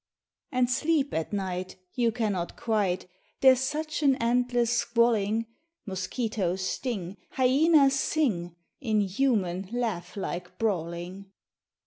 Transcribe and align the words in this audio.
And 0.51 0.67
sleep 0.67 1.13
at 1.13 1.31
night 1.31 1.75
you 1.93 2.11
cannot 2.11 2.57
quite, 2.57 3.05
There's 3.41 3.59
such 3.59 4.01
an 4.01 4.15
endless 4.15 4.71
squalling; 4.71 5.45
Mosquitos 5.85 6.61
sting, 6.61 7.17
hyenas 7.33 7.99
sing 7.99 8.55
In 8.79 9.01
human 9.01 9.69
laugh 9.71 10.17
like 10.17 10.57
brawling. 10.57 11.29